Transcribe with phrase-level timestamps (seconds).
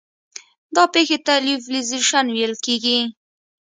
[0.75, 2.99] دا پېښې ته لیوفیلیزیشن ویل کیږي.